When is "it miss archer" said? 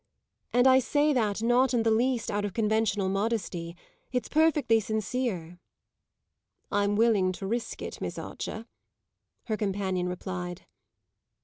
7.83-8.65